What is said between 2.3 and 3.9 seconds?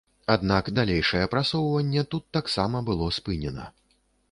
таксама было спынена.